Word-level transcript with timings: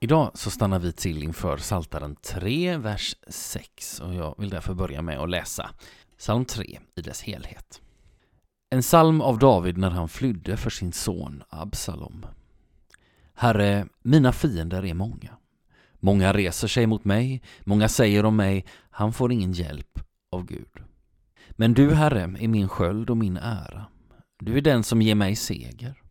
Idag 0.00 0.30
så 0.34 0.50
stannar 0.50 0.78
vi 0.78 0.92
till 0.92 1.22
inför 1.22 1.56
Saltaren 1.56 2.16
3, 2.16 2.76
vers 2.76 3.16
6 3.28 4.00
och 4.00 4.14
jag 4.14 4.34
vill 4.38 4.50
därför 4.50 4.74
börja 4.74 5.02
med 5.02 5.18
att 5.18 5.30
läsa 5.30 5.70
psalm 6.18 6.44
3 6.44 6.78
i 6.96 7.00
dess 7.00 7.22
helhet. 7.22 7.80
En 8.70 8.82
psalm 8.82 9.20
av 9.20 9.38
David 9.38 9.78
när 9.78 9.90
han 9.90 10.08
flydde 10.08 10.56
för 10.56 10.70
sin 10.70 10.92
son 10.92 11.42
Absalom. 11.48 12.26
Herre, 13.34 13.86
mina 14.02 14.32
fiender 14.32 14.84
är 14.84 14.94
många. 14.94 15.36
Många 16.00 16.32
reser 16.32 16.68
sig 16.68 16.86
mot 16.86 17.04
mig, 17.04 17.42
många 17.60 17.88
säger 17.88 18.24
om 18.24 18.36
mig, 18.36 18.66
han 18.90 19.12
får 19.12 19.32
ingen 19.32 19.52
hjälp 19.52 20.00
av 20.32 20.44
Gud. 20.44 20.82
Men 21.50 21.74
du, 21.74 21.94
Herre, 21.94 22.22
är 22.22 22.48
min 22.48 22.68
sköld 22.68 23.10
och 23.10 23.16
min 23.16 23.36
ära. 23.36 23.86
Du 24.38 24.56
är 24.56 24.62
den 24.62 24.84
som 24.84 25.02
ger 25.02 25.14
mig 25.14 25.36
seger. 25.36 26.02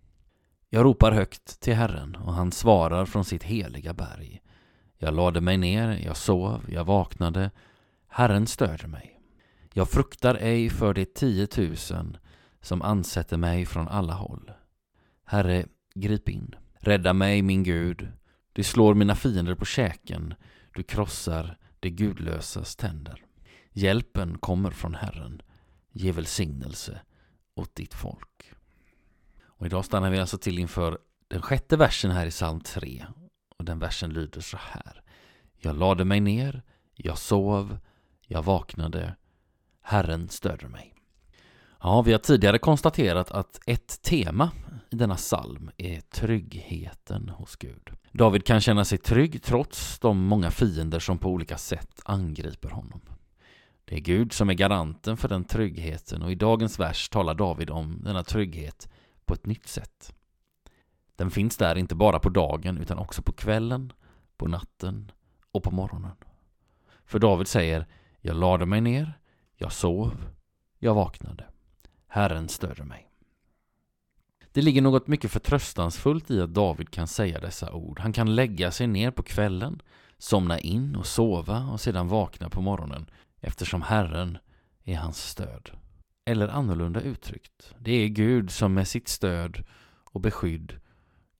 Jag 0.69 0.85
ropar 0.85 1.11
högt 1.11 1.59
till 1.59 1.75
Herren 1.75 2.15
och 2.15 2.33
han 2.33 2.51
svarar 2.51 3.05
från 3.05 3.25
sitt 3.25 3.43
heliga 3.43 3.93
berg. 3.93 4.41
Jag 4.97 5.13
lade 5.13 5.41
mig 5.41 5.57
ner, 5.57 6.01
jag 6.05 6.17
sov, 6.17 6.65
jag 6.67 6.85
vaknade. 6.85 7.51
Herren 8.07 8.47
stöder 8.47 8.87
mig. 8.87 9.19
Jag 9.73 9.89
fruktar 9.89 10.35
ej 10.35 10.69
för 10.69 10.93
de 10.93 11.05
tiotusen 11.05 12.17
som 12.61 12.81
ansätter 12.81 13.37
mig 13.37 13.65
från 13.65 13.87
alla 13.87 14.13
håll. 14.13 14.51
Herre, 15.25 15.65
grip 15.95 16.29
in. 16.29 16.55
Rädda 16.79 17.13
mig, 17.13 17.41
min 17.41 17.63
Gud. 17.63 18.07
Du 18.53 18.63
slår 18.63 18.93
mina 18.93 19.15
fiender 19.15 19.55
på 19.55 19.65
käken. 19.65 20.33
Du 20.73 20.83
krossar 20.83 21.57
de 21.79 21.89
gudlösas 21.89 22.75
tänder. 22.75 23.25
Hjälpen 23.71 24.37
kommer 24.37 24.71
från 24.71 24.95
Herren. 24.95 25.41
Ge 25.91 26.11
välsignelse 26.11 27.01
åt 27.55 27.75
ditt 27.75 27.93
folk. 27.93 28.53
Och 29.57 29.65
idag 29.65 29.85
stannar 29.85 30.09
vi 30.09 30.19
alltså 30.19 30.37
till 30.37 30.59
inför 30.59 30.97
den 31.27 31.41
sjätte 31.41 31.77
versen 31.77 32.11
här 32.11 32.25
i 32.25 32.31
psalm 32.31 32.59
3. 32.59 33.05
Och 33.57 33.65
den 33.65 33.79
versen 33.79 34.13
lyder 34.13 34.41
så 34.41 34.57
här. 34.61 35.01
Jag 35.57 35.75
lade 35.75 36.05
mig 36.05 36.19
ner, 36.19 36.61
jag 36.95 37.17
sov, 37.17 37.77
jag 38.27 38.43
vaknade, 38.43 39.15
Herren 39.81 40.29
stödde 40.29 40.67
mig. 40.67 40.93
Ja, 41.81 42.01
vi 42.01 42.11
har 42.11 42.19
tidigare 42.19 42.59
konstaterat 42.59 43.31
att 43.31 43.59
ett 43.65 44.01
tema 44.01 44.51
i 44.89 44.95
denna 44.95 45.15
psalm 45.15 45.71
är 45.77 46.01
tryggheten 46.01 47.29
hos 47.29 47.55
Gud. 47.55 47.89
David 48.11 48.45
kan 48.45 48.61
känna 48.61 48.85
sig 48.85 48.97
trygg 48.97 49.43
trots 49.43 49.99
de 49.99 50.17
många 50.17 50.51
fiender 50.51 50.99
som 50.99 51.17
på 51.17 51.29
olika 51.29 51.57
sätt 51.57 52.01
angriper 52.05 52.69
honom. 52.69 53.01
Det 53.85 53.95
är 53.95 53.99
Gud 53.99 54.33
som 54.33 54.49
är 54.49 54.53
garanten 54.53 55.17
för 55.17 55.29
den 55.29 55.43
tryggheten 55.43 56.21
och 56.21 56.31
i 56.31 56.35
dagens 56.35 56.79
vers 56.79 57.09
talar 57.09 57.35
David 57.35 57.69
om 57.69 58.01
denna 58.03 58.23
trygghet 58.23 58.89
på 59.27 59.33
ett 59.33 59.45
nytt 59.45 59.67
sätt. 59.67 60.15
Den 61.15 61.31
finns 61.31 61.57
där 61.57 61.75
inte 61.75 61.95
bara 61.95 62.19
på 62.19 62.29
dagen 62.29 62.77
utan 62.77 62.97
också 62.97 63.21
på 63.21 63.31
kvällen, 63.31 63.93
på 64.37 64.47
natten 64.47 65.11
och 65.51 65.63
på 65.63 65.71
morgonen. 65.71 66.15
För 67.05 67.19
David 67.19 67.47
säger 67.47 67.87
Jag 68.21 68.35
lade 68.35 68.65
mig 68.65 68.81
ner, 68.81 69.19
jag 69.55 69.71
sov, 69.71 70.29
jag 70.79 70.93
vaknade. 70.93 71.45
Herren 72.07 72.49
stödde 72.49 72.83
mig. 72.83 73.09
Det 74.51 74.61
ligger 74.61 74.81
något 74.81 75.07
mycket 75.07 75.31
förtröstansfullt 75.31 76.31
i 76.31 76.41
att 76.41 76.53
David 76.53 76.89
kan 76.89 77.07
säga 77.07 77.39
dessa 77.39 77.73
ord. 77.73 77.99
Han 77.99 78.13
kan 78.13 78.35
lägga 78.35 78.71
sig 78.71 78.87
ner 78.87 79.11
på 79.11 79.23
kvällen, 79.23 79.81
somna 80.17 80.59
in 80.59 80.95
och 80.95 81.05
sova 81.05 81.69
och 81.71 81.81
sedan 81.81 82.07
vakna 82.07 82.49
på 82.49 82.61
morgonen 82.61 83.09
eftersom 83.41 83.81
Herren 83.81 84.37
är 84.83 84.95
hans 84.95 85.29
stöd. 85.29 85.71
Eller 86.27 86.47
annorlunda 86.47 87.01
uttryckt, 87.01 87.75
det 87.79 87.91
är 87.91 88.07
Gud 88.07 88.51
som 88.51 88.73
med 88.73 88.87
sitt 88.87 89.07
stöd 89.07 89.63
och 90.03 90.21
beskydd 90.21 90.79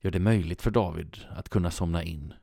gör 0.01 0.11
det 0.11 0.19
möjligt 0.19 0.61
för 0.61 0.71
David 0.71 1.17
att 1.29 1.49
kunna 1.49 1.71
somna 1.71 2.03
in, 2.03 2.33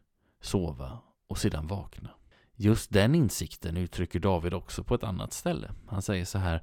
sova 0.41 0.99
och 1.27 1.39
sedan 1.39 1.67
vakna. 1.67 2.11
Just 2.55 2.91
den 2.91 3.15
insikten 3.15 3.77
uttrycker 3.77 4.21
David 4.21 4.55
också 4.55 4.85
på 4.85 4.95
ett 4.95 5.05
annat 5.05 5.33
ställe. 5.33 5.71
Han 5.87 6.03
säger 6.03 6.25
så 6.25 6.39
här 6.39 6.63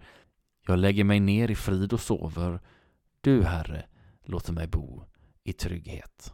Jag 0.68 0.80
lägger 0.80 1.04
mig 1.04 1.20
ner 1.20 1.52
i 1.52 1.56
frid 1.56 1.94
och 1.94 2.02
sover. 2.02 2.60
Du, 3.22 3.44
Herre, 3.44 3.86
låter 4.26 4.54
mig 4.54 4.68
bo 4.68 5.06
i 5.44 5.54
trygghet. 5.54 6.34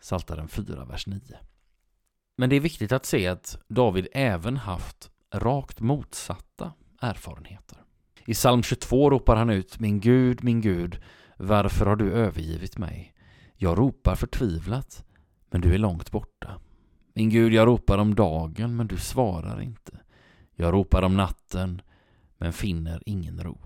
Saltaren 0.00 0.48
4, 0.48 0.84
vers 0.84 1.06
9. 1.06 1.20
Men 2.36 2.50
det 2.50 2.56
är 2.56 2.60
viktigt 2.60 2.92
att 2.92 3.06
se 3.06 3.26
att 3.26 3.58
David 3.68 4.08
även 4.12 4.56
haft 4.56 5.10
rakt 5.34 5.80
motsatta 5.80 6.72
erfarenheter. 7.00 7.83
I 8.26 8.34
psalm 8.34 8.62
22 8.62 9.10
ropar 9.10 9.36
han 9.36 9.50
ut 9.50 9.80
Min 9.80 10.00
Gud, 10.00 10.44
min 10.44 10.60
Gud, 10.60 11.00
varför 11.36 11.86
har 11.86 11.96
du 11.96 12.12
övergivit 12.12 12.78
mig? 12.78 13.14
Jag 13.56 13.78
ropar 13.78 14.14
förtvivlat, 14.14 15.04
men 15.50 15.60
du 15.60 15.74
är 15.74 15.78
långt 15.78 16.10
borta. 16.10 16.60
Min 17.14 17.30
Gud, 17.30 17.52
jag 17.52 17.66
ropar 17.66 17.98
om 17.98 18.14
dagen, 18.14 18.76
men 18.76 18.86
du 18.86 18.96
svarar 18.96 19.60
inte. 19.60 19.98
Jag 20.54 20.72
ropar 20.72 21.02
om 21.02 21.16
natten, 21.16 21.82
men 22.38 22.52
finner 22.52 23.02
ingen 23.06 23.42
ro. 23.42 23.58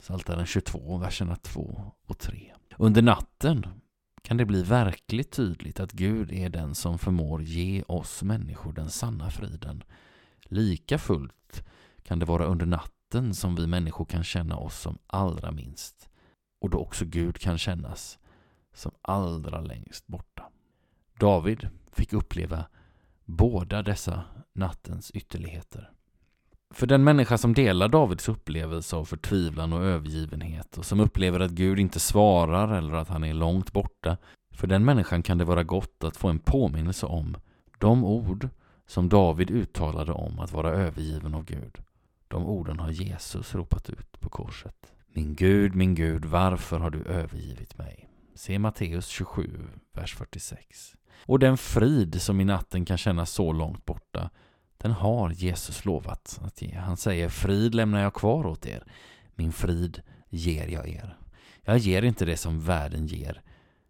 Psaltaren 0.00 0.46
22, 0.46 0.98
verserna 0.98 1.36
2 1.36 1.92
och 2.06 2.18
3. 2.18 2.52
Under 2.78 3.02
natten 3.02 3.66
kan 4.22 4.36
det 4.36 4.44
bli 4.44 4.62
verkligt 4.62 5.32
tydligt 5.32 5.80
att 5.80 5.92
Gud 5.92 6.32
är 6.32 6.48
den 6.48 6.74
som 6.74 6.98
förmår 6.98 7.42
ge 7.42 7.82
oss 7.82 8.22
människor 8.22 8.72
den 8.72 8.90
sanna 8.90 9.30
friden. 9.30 9.84
Lika 10.42 10.98
fullt 10.98 11.64
kan 12.02 12.18
det 12.18 12.26
vara 12.26 12.44
under 12.44 12.66
natten 12.66 12.94
som 13.32 13.54
vi 13.54 13.66
människor 13.66 14.04
kan 14.04 14.24
känna 14.24 14.56
oss 14.56 14.80
som 14.80 14.98
allra 15.06 15.50
minst 15.50 16.08
och 16.60 16.70
då 16.70 16.78
också 16.78 17.04
Gud 17.04 17.38
kan 17.38 17.58
kännas 17.58 18.18
som 18.74 18.92
allra 19.02 19.60
längst 19.60 20.06
borta. 20.06 20.42
David 21.18 21.68
fick 21.92 22.12
uppleva 22.12 22.64
båda 23.24 23.82
dessa 23.82 24.24
nattens 24.52 25.10
ytterligheter. 25.10 25.90
För 26.74 26.86
den 26.86 27.04
människa 27.04 27.38
som 27.38 27.54
delar 27.54 27.88
Davids 27.88 28.28
upplevelse 28.28 28.96
av 28.96 29.04
förtvivlan 29.04 29.72
och 29.72 29.84
övergivenhet 29.84 30.78
och 30.78 30.84
som 30.84 31.00
upplever 31.00 31.40
att 31.40 31.50
Gud 31.50 31.78
inte 31.78 32.00
svarar 32.00 32.78
eller 32.78 32.94
att 32.94 33.08
han 33.08 33.24
är 33.24 33.34
långt 33.34 33.72
borta, 33.72 34.16
för 34.54 34.66
den 34.66 34.84
människan 34.84 35.22
kan 35.22 35.38
det 35.38 35.44
vara 35.44 35.62
gott 35.62 36.04
att 36.04 36.16
få 36.16 36.28
en 36.28 36.38
påminnelse 36.38 37.06
om 37.06 37.36
de 37.78 38.04
ord 38.04 38.48
som 38.86 39.08
David 39.08 39.50
uttalade 39.50 40.12
om 40.12 40.38
att 40.38 40.52
vara 40.52 40.70
övergiven 40.70 41.34
av 41.34 41.44
Gud. 41.44 41.78
De 42.34 42.46
orden 42.46 42.78
har 42.78 42.90
Jesus 42.90 43.54
ropat 43.54 43.90
ut 43.90 44.20
på 44.20 44.28
korset. 44.28 44.92
Min 45.06 45.34
Gud, 45.34 45.74
min 45.74 45.94
Gud, 45.94 46.24
varför 46.24 46.78
har 46.78 46.90
du 46.90 47.04
övergivit 47.04 47.78
mig? 47.78 48.08
Se 48.34 48.58
Matteus 48.58 49.06
27, 49.06 49.68
vers 49.92 50.14
46. 50.14 50.94
Och 51.26 51.38
den 51.38 51.56
frid 51.56 52.22
som 52.22 52.40
i 52.40 52.44
natten 52.44 52.84
kan 52.84 52.98
kännas 52.98 53.30
så 53.30 53.52
långt 53.52 53.84
borta, 53.84 54.30
den 54.76 54.90
har 54.90 55.30
Jesus 55.30 55.84
lovat 55.84 56.40
att 56.42 56.62
ge. 56.62 56.74
Han 56.74 56.96
säger 56.96 57.28
frid 57.28 57.74
lämnar 57.74 58.02
jag 58.02 58.14
kvar 58.14 58.46
åt 58.46 58.66
er. 58.66 58.84
Min 59.34 59.52
frid 59.52 60.02
ger 60.28 60.68
jag 60.68 60.88
er. 60.88 61.18
Jag 61.62 61.78
ger 61.78 62.02
inte 62.02 62.24
det 62.24 62.36
som 62.36 62.60
världen 62.60 63.06
ger. 63.06 63.42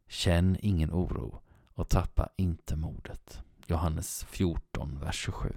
Känn 0.08 0.56
ingen 0.60 0.90
oro 0.90 1.42
och 1.74 1.88
tappa 1.88 2.28
inte 2.36 2.76
modet. 2.76 3.42
Johannes 3.66 4.24
14, 4.24 4.98
vers 5.00 5.16
27. 5.16 5.54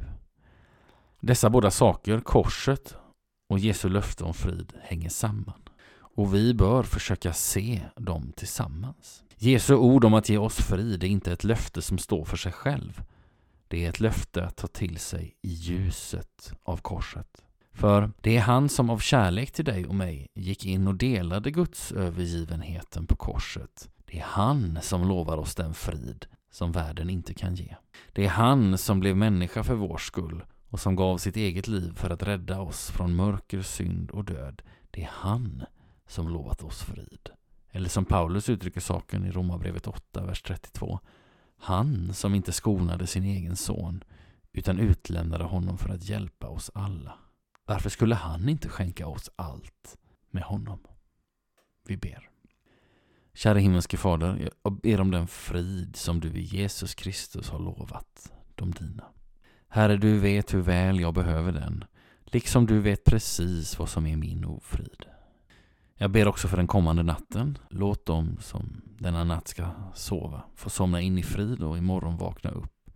Dessa 1.27 1.49
båda 1.49 1.71
saker, 1.71 2.19
korset 2.19 2.95
och 3.49 3.59
Jesu 3.59 3.89
löfte 3.89 4.23
om 4.23 4.33
frid, 4.33 4.73
hänger 4.81 5.09
samman. 5.09 5.61
Och 5.99 6.35
vi 6.35 6.53
bör 6.53 6.83
försöka 6.83 7.33
se 7.33 7.81
dem 7.95 8.31
tillsammans. 8.35 9.23
Jesu 9.37 9.75
ord 9.75 10.05
om 10.05 10.13
att 10.13 10.29
ge 10.29 10.37
oss 10.37 10.55
frid 10.55 11.03
är 11.03 11.07
inte 11.07 11.31
ett 11.31 11.43
löfte 11.43 11.81
som 11.81 11.97
står 11.97 12.25
för 12.25 12.37
sig 12.37 12.51
själv. 12.51 13.01
Det 13.67 13.85
är 13.85 13.89
ett 13.89 13.99
löfte 13.99 14.45
att 14.45 14.55
ta 14.55 14.67
till 14.67 14.97
sig 14.97 15.35
i 15.41 15.49
ljuset 15.49 16.53
av 16.63 16.77
korset. 16.77 17.43
För 17.73 18.11
det 18.21 18.37
är 18.37 18.41
han 18.41 18.69
som 18.69 18.89
av 18.89 18.99
kärlek 18.99 19.51
till 19.51 19.65
dig 19.65 19.85
och 19.85 19.95
mig 19.95 20.27
gick 20.35 20.65
in 20.65 20.87
och 20.87 20.95
delade 20.95 21.51
Guds 21.51 21.91
övergivenheten 21.91 23.07
på 23.07 23.15
korset. 23.15 23.89
Det 24.05 24.19
är 24.19 24.25
han 24.25 24.79
som 24.81 25.07
lovar 25.07 25.37
oss 25.37 25.55
den 25.55 25.73
frid 25.73 26.25
som 26.51 26.71
världen 26.71 27.09
inte 27.09 27.33
kan 27.33 27.55
ge. 27.55 27.75
Det 28.13 28.25
är 28.25 28.29
han 28.29 28.77
som 28.77 28.99
blev 28.99 29.17
människa 29.17 29.63
för 29.63 29.75
vår 29.75 29.97
skull 29.97 30.43
och 30.69 30.79
som 30.79 30.95
gav 30.95 31.17
sitt 31.17 31.35
eget 31.35 31.67
liv 31.67 31.93
för 31.95 32.09
att 32.09 32.23
rädda 32.23 32.59
oss 32.59 32.89
från 32.91 33.15
mörker, 33.15 33.61
synd 33.61 34.11
och 34.11 34.25
död. 34.25 34.61
Det 34.91 35.03
är 35.03 35.09
han 35.11 35.63
som 36.07 36.29
lovat 36.29 36.63
oss 36.63 36.81
frid. 36.81 37.29
Eller 37.71 37.89
som 37.89 38.05
Paulus 38.05 38.49
uttrycker 38.49 38.81
saken 38.81 39.25
i 39.25 39.31
Romarbrevet 39.31 39.87
8, 39.87 40.25
vers 40.25 40.41
32. 40.41 40.99
Han 41.57 42.13
som 42.13 42.35
inte 42.35 42.51
skonade 42.51 43.07
sin 43.07 43.23
egen 43.23 43.55
son 43.55 44.03
utan 44.51 44.79
utlämnade 44.79 45.43
honom 45.43 45.77
för 45.77 45.89
att 45.89 46.09
hjälpa 46.09 46.47
oss 46.47 46.71
alla. 46.73 47.13
Varför 47.65 47.89
skulle 47.89 48.15
han 48.15 48.49
inte 48.49 48.69
skänka 48.69 49.07
oss 49.07 49.29
allt 49.35 49.97
med 50.31 50.43
honom? 50.43 50.79
Vi 51.87 51.97
ber. 51.97 52.29
Kära 53.33 53.59
himmelske 53.59 53.97
Fader, 53.97 54.49
jag 54.63 54.73
ber 54.73 55.01
om 55.01 55.11
den 55.11 55.27
frid 55.27 55.95
som 55.95 56.19
du 56.19 56.33
i 56.33 56.41
Jesus 56.41 56.95
Kristus 56.95 57.49
har 57.49 57.59
lovat 57.59 58.31
de 58.55 58.71
dina. 58.71 59.03
Herre, 59.69 59.97
du 59.97 60.19
vet 60.19 60.53
hur 60.53 60.61
väl 60.61 60.99
jag 60.99 61.13
behöver 61.13 61.51
den, 61.51 61.83
liksom 62.25 62.65
du 62.65 62.79
vet 62.79 63.03
precis 63.03 63.79
vad 63.79 63.89
som 63.89 64.05
är 64.07 64.17
min 64.17 64.45
ofrid. 64.45 65.05
Jag 65.99 66.11
ber 66.11 66.27
också 66.27 66.47
för 66.47 66.57
den 66.57 66.67
kommande 66.67 67.03
natten. 67.03 67.57
Låt 67.69 68.05
dem 68.05 68.37
som 68.41 68.81
denna 68.99 69.23
natt 69.23 69.47
ska 69.47 69.67
sova 69.93 70.43
få 70.55 70.69
somna 70.69 71.01
in 71.01 71.17
i 71.17 71.23
frid 71.23 71.63
och 71.63 71.77
imorgon 71.77 72.17
vakna 72.17 72.49
upp 72.49 72.89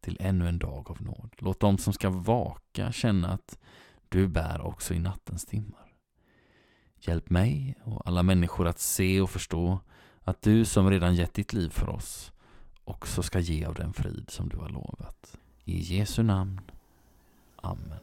till 0.00 0.16
ännu 0.20 0.48
en 0.48 0.58
dag 0.58 0.90
av 0.90 1.02
nåd. 1.02 1.30
Låt 1.38 1.60
dem 1.60 1.78
som 1.78 1.92
ska 1.92 2.10
vaka 2.10 2.92
känna 2.92 3.28
att 3.28 3.58
du 4.08 4.28
bär 4.28 4.60
också 4.60 4.94
i 4.94 4.98
nattens 4.98 5.44
timmar. 5.44 5.92
Hjälp 7.00 7.30
mig 7.30 7.74
och 7.84 8.06
alla 8.06 8.22
människor 8.22 8.68
att 8.68 8.78
se 8.78 9.20
och 9.20 9.30
förstå 9.30 9.80
att 10.20 10.42
du 10.42 10.64
som 10.64 10.90
redan 10.90 11.14
gett 11.14 11.34
ditt 11.34 11.52
liv 11.52 11.68
för 11.68 11.88
oss 11.88 12.32
också 12.84 13.22
ska 13.22 13.38
ge 13.38 13.64
av 13.64 13.74
den 13.74 13.92
frid 13.92 14.30
som 14.30 14.48
du 14.48 14.56
har 14.56 14.68
lovat. 14.68 15.38
I 15.72 15.80
Jesu 15.80 16.22
namn. 16.22 16.58
Amen. 17.64 18.00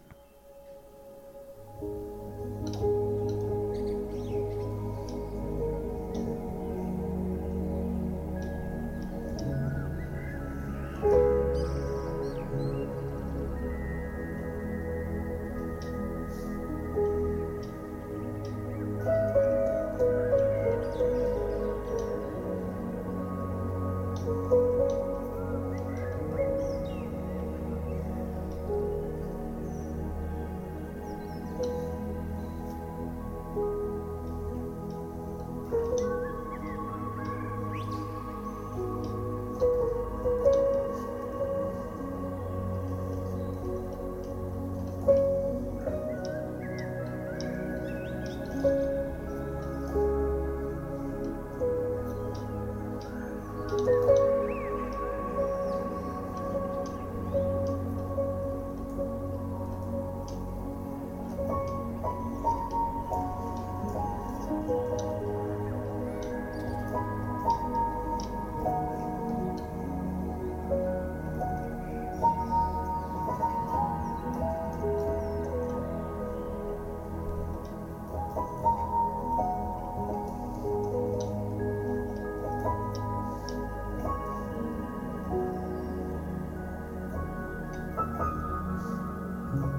Bye. 89.52 89.79